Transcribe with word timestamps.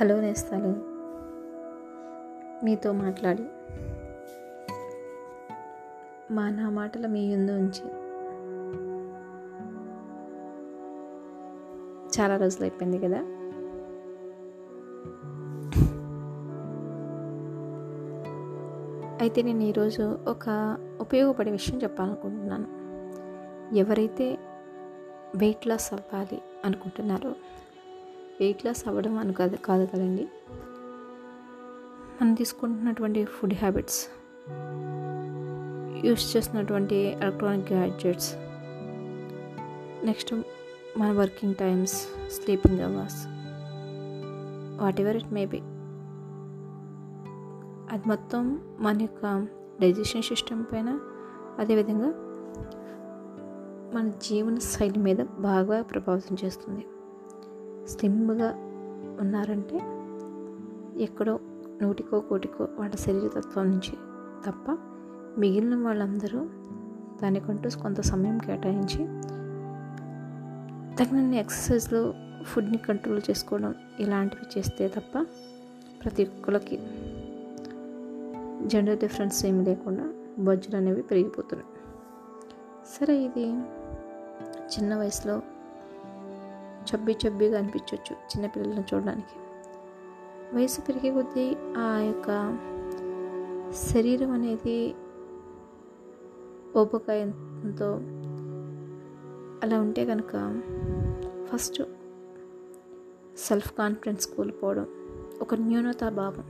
Hello 0.00 0.20
నేస్తాలు. 0.20 0.68
మీతో 2.64 2.92
మాట్లాడి. 2.92 3.42
మా 6.34 6.50
నా 6.50 6.70
మాటల 6.70 7.06
మీ 7.06 7.36
ముందు 7.36 7.52
ఉంచి. 7.52 7.86
చాలా 12.20 12.36
రోజులు 12.36 12.64
అయిపోయింది 12.64 12.98
కదా. 12.98 13.18
అయితే 19.20 19.42
నేను 19.42 19.62
ఈరోజు 19.62 20.18
ఒక 20.28 20.76
ఉపయోగపడే 21.00 21.50
విషయం 21.50 21.82
చెప్పాలనుకుంటున్నాను. 21.82 22.66
ఎవరైతే 23.76 24.38
వెయిట్ 25.36 25.66
లాస్ 25.66 25.92
అవ్వాలి 25.92 26.42
అనుకుంటున్నారో 26.64 27.34
వెయిట్ 28.40 28.66
లాస్ 28.66 28.88
అవ్వడం 28.88 29.18
అని 29.18 29.32
కాదు 29.32 29.56
కాదు 29.56 29.86
కదండి. 29.86 30.28
మనం 32.22 32.34
తీసుకుంటున్నటువంటి 32.34 33.24
ఫుడ్ 33.24 33.54
హ్యాబిట్స్ 33.54 34.08
యూస్ 36.06 36.36
చేస్తున్నటువంటి 36.36 36.96
ఎలక్ట్రానిక్ 36.96 37.72
గ్యాడ్జెట్స్ 37.72 38.36
నెక్స్ట్ 40.04 40.34
మన 40.98 41.10
working 41.10 41.54
times 41.54 41.96
sleeping 42.30 42.80
hours 42.80 43.26
whatever 45.00 45.16
it 45.16 45.32
may 45.32 45.46
be. 45.46 45.60
అది 47.94 48.08
మొత్తం 48.08 48.60
మన 48.80 49.02
యొక్క 49.02 49.46
డైజెషన్ 49.80 50.22
సిస్టమ్ 50.22 50.64
పైన 50.72 51.00
అదేవిధంగా 51.58 52.12
మన 53.94 54.12
జీవన 54.22 54.58
శైలి 54.58 54.98
మీద 54.98 55.16
బాగా 55.16 55.82
ప్రభావితం 55.82 56.36
చేస్తుంది. 56.44 56.86
స్లిమ్గా 57.88 58.48
ఉన్నారంటే 59.20 59.76
ఎక్కడో 61.02 61.38
నూటికో 61.82 62.20
కోటికో 62.20 62.68
వాళ్ళ 62.78 62.96
శరీరతత్వం 62.96 63.70
నుంచి 63.70 63.90
తప్ప 64.46 64.78
మిగిలిన 65.38 65.82
వాళ్ళందరూ 65.84 66.40
దానికంటూ 67.22 67.70
కొంత 67.82 68.00
సమయం 68.00 68.38
కేటాయించి 68.38 69.04
తగినన్ని 70.96 71.38
ఎక్సర్సైజ్లు 71.38 72.14
ఫుడ్ని 72.42 72.78
కంట్రోల్ 72.78 73.22
చేసుకోవడం 73.30 73.74
ఇలాంటివి 74.00 74.58
చేస్తే 74.58 74.88
తప్ప 74.88 75.26
ప్రతి 76.04 76.24
ఒక్కరికి 76.24 76.76
జెండర్ 78.66 78.98
డిఫరెన్స్ 78.98 79.46
ఏమి 79.46 79.64
లేకుండా 79.64 80.12
బొజ్జులు 80.38 80.76
అనేవి 80.76 81.02
పెరిగిపోతున్నాయి. 81.02 81.70
సరే 82.96 83.16
ఇది 83.16 83.44
చిన్న 84.74 84.96
వయసులో 84.96 85.42
చబ్బి 86.90 87.16
చబ్బిగా 87.26 87.58
అనిపించవచ్చు 87.58 88.16
చిన్నపిల్లలను 88.16 88.84
చూడడానికి. 88.94 89.36
వయసు 90.56 90.80
పెరిగే 90.80 91.14
కొద్దీ 91.14 91.56
ఆ 91.78 91.98
యొక్క 91.98 92.58
శరీరం 93.72 94.30
అనేది 94.30 94.94
ఓపకాయంతో 96.76 98.00
అలా 99.62 99.80
ఉంటే 99.80 100.06
కనుక 100.06 100.62
ఫస్ట్ 101.52 101.82
సెల్ఫ్ 103.38 103.72
కాన్ఫిడెన్స్ 103.72 104.26
కోల్పోవడం 104.26 104.86
ఒక 105.40 105.54
న్యూనతా 105.54 106.08
భావం. 106.08 106.44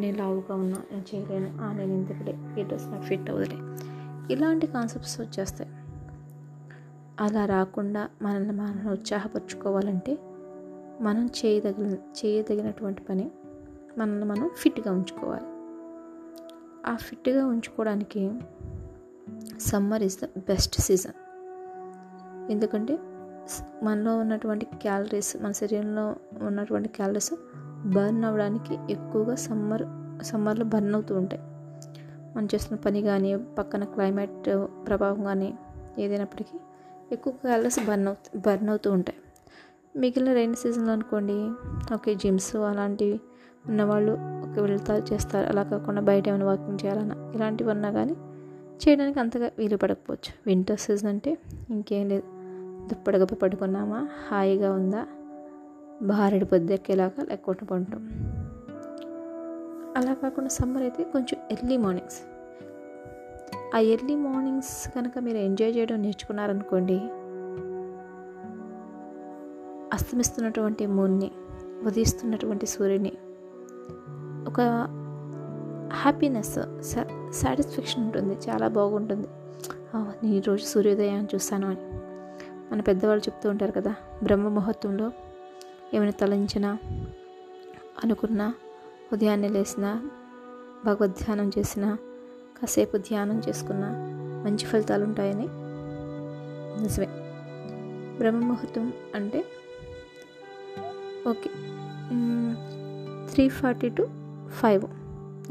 నేను 0.00 0.16
లావుగా 0.18 0.54
ఉన్నా 0.54 0.82
నేను 0.92 1.04
చేయలేను 1.14 1.78
నేను 1.78 1.92
ఇంతకుడే 1.92 2.60
ఈ 2.60 2.64
డ్రెస్ 2.64 2.86
నాకు 2.86 3.02
ఫిట్ 3.02 3.30
అవ్వదులే. 3.30 3.56
ఇలాంటి 4.34 4.66
కాన్సెప్ట్స్ 4.66 5.20
వచ్చేస్తాయి. 5.20 5.70
అలా 7.20 7.46
రాకుండా 7.46 8.08
మనల్ని 8.22 8.52
మనం 8.52 8.92
ఉత్సాహపరచుకోవాలంటే 8.92 10.18
మనం 11.00 11.26
చేయదగిన 11.26 11.92
చేయదగినటువంటి 11.94 13.02
పని 13.02 13.30
మనల్ని 13.98 14.24
మనం 14.24 14.50
ఫిట్గా 14.56 14.92
ఉంచుకోవాలి. 14.92 15.48
ఆ 16.90 16.96
ఫిట్గా 16.96 17.46
ఉంచుకోవడానికి 17.46 18.40
summer 19.60 20.02
is 20.02 20.18
the 20.24 20.24
best 20.24 20.80
season. 20.80 21.12
ఎందుకంటే 22.50 22.98
మనలో 23.82 24.18
ఉన్నటువంటి 24.18 24.64
క్యాలరీస్ 24.64 25.36
మన 25.42 25.52
శరీరంలో 25.52 26.16
ఉన్నటువంటి 26.42 26.88
క్యాలరీస్ 26.88 27.34
బర్న్ 27.88 28.24
అవ్వడానికి 28.24 28.78
ఎక్కువగా 28.90 29.34
సమ్మర్ 29.34 29.82
సమ్మర్లో 30.24 30.64
బర్న్ 30.64 30.94
అవుతూ 30.94 31.16
ఉంటాయి. 31.16 31.42
మనం 32.36 32.48
చేస్తున్న 32.54 32.80
పని 32.86 33.02
కానీ 33.02 33.36
పక్కన 33.36 33.84
క్లైమేట్ 33.84 34.48
ప్రభావం 34.86 35.24
కానీ 35.24 35.54
ఏదైనప్పటికీ 35.98 36.58
ఎక్కువ 37.12 37.32
కలర్స్ 37.44 37.78
బర్న్ 37.88 38.08
అవుతూ 38.08 38.38
బర్న్ 38.46 38.68
అవుతూ 38.68 38.92
ఉంటాయి. 38.92 39.18
మిగిలిన 39.96 40.32
రైన్ 40.34 40.54
సీజన్లో 40.54 40.92
అనుకోండి 40.92 41.36
ఓకే 41.94 42.14
జిమ్స్ 42.14 42.56
అలాంటివి 42.56 43.20
ఉన్నవాళ్ళు 43.68 44.12
ఓకే 44.44 44.60
వెళ్తారు 44.60 45.04
చేస్తారు. 45.12 45.46
అలా 45.48 45.62
కాకుండా 45.62 46.00
బయట 46.00 46.28
ఏమైనా 46.28 46.46
వాకింగ్ 46.46 46.78
చేయాలన్నా 46.84 47.16
ఇలాంటివి 47.34 47.70
ఉన్నా 47.70 47.90
కానీ 47.90 48.16
చేయడానికి 48.82 49.20
అంతగా 49.20 49.50
వీలు 49.58 49.76
పడకపోవచ్చు. 49.76 50.30
వింటర్ 50.46 50.78
సీజన్ 50.78 51.08
అంటే 51.08 51.38
ఇంకేం 51.70 52.08
లేదు. 52.08 52.26
దుప్పడగప్ప 52.88 53.34
పడుకున్నామా 53.34 54.08
హాయిగా 54.28 54.72
ఉందా 54.72 55.02
భారెడు 56.02 56.44
పొద్దెక్కేలాగా 56.44 57.22
లేకపోతే 57.22 57.66
పంటాం 57.66 58.02
అలా 59.96 60.12
కాకుండా 60.14 60.50
సమ్మర్ 60.50 60.82
అయితే 60.82 61.02
కొంచెం 61.04 61.38
ఎర్లీ 61.50 61.76
మార్నింగ్స్. 61.76 62.20
ఆ 63.74 63.78
ఎర్లీ 63.78 64.16
మార్నింగ్స్ 64.16 64.94
కనుక 64.96 65.18
మీరు 65.18 65.36
ఎంజాయ్ 65.36 65.76
చేయడం 65.76 66.02
నేర్చుకున్నారనుకోండి 66.02 66.98
అస్తమిస్తున్నటువంటి 69.92 70.86
మూన్ని 70.86 71.30
ఉదయిస్తున్నటువంటి 71.86 72.66
సూర్యుని 72.66 73.12
ఒక 74.48 74.60
హ్యాపీనెస్ 75.92 76.54
సాటిస్ఫాక్షన్ 77.32 78.04
ఉంటుంది 78.04 78.38
చాలా 78.50 78.68
బాగుంటుంది. 78.68 79.28
నేను 79.94 80.34
ఈరోజు 80.34 80.64
సూర్యోదయం 80.64 81.28
చూస్తాను 81.34 81.68
అని. 81.68 81.80
మన 82.72 82.80
పెద్దవాళ్ళు 82.80 83.30
చెప్తూ 83.30 83.50
ఉంటారు 83.50 83.72
కదా 83.72 83.94
బ్రహ్మ 84.22 84.48
ముహూర్తంలో 84.48 85.12
ఏమైనా 85.94 86.10
తలంచినా 86.10 86.78
అనుకున్నా 88.04 88.54
ఉదయాన్నే 89.12 89.48
లేచినా 89.48 90.10
భగవద్ధ్యానం 90.84 91.50
చేసినా 91.58 91.98
కాసేపు 92.62 92.96
ధ్యానం 92.96 93.42
చేసుకున్నా 93.48 93.90
మంచి 94.44 94.64
ఫలితాలు 94.64 95.04
ఉంటాయని 95.04 95.48
నిజమే. 96.82 97.08
బ్రహ్మ 98.18 98.38
ముహూర్తం 98.38 98.92
అంటే 99.14 99.44
okay. 101.28 101.50
Three 103.30 103.48
forty 103.48 103.88
to 103.88 104.08
five 104.48 104.84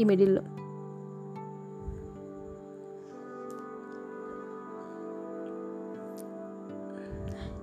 ఈ 0.00 0.04
మిడిల్లో. 0.04 0.42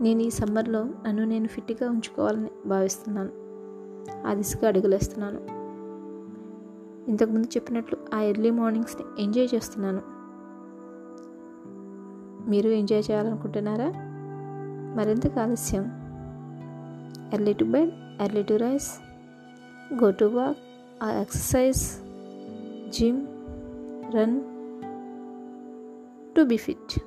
నేను 0.01 0.21
ఈ 0.21 0.29
సమ్మర్లో 0.29 0.83
నన్ను 0.83 1.25
నేను 1.25 1.47
ఫిట్గా 1.47 1.89
ఉంచుకోవాలని 1.89 2.49
భావిస్తున్నాను. 2.65 3.31
ఆ 4.27 4.33
దిశగా 4.33 4.67
అడుగులేస్తున్నాను. 4.67 5.62
ఇంతకుముందు 7.07 7.47
చెప్పినట్లు 7.47 7.97
ఆ 8.15 8.21
ఎర్లీ 8.21 8.49
మార్నింగ్స్ని 8.49 9.23
ఎంజాయ్ 9.23 9.49
చేస్తున్నాను. 9.55 10.01
మీరు 12.49 12.69
ఎంజాయ్ 12.69 13.03
చేయాలనుకుంటున్నారా? 13.11 13.91
మరింత 14.97 15.39
ఆలస్యం. 15.39 15.83
Early 17.33 17.53
to 17.53 17.63
bed 17.63 17.91
early 18.21 18.43
to 18.43 18.53
rise 18.53 18.91
go 20.03 20.11
to 20.11 20.25
walk 20.25 20.57
ఆ 21.03 21.11
exercise 21.11 22.01
gym 22.89 23.27
run 24.15 24.41
to 26.35 26.41
be 26.41 26.57
fit. 26.57 26.99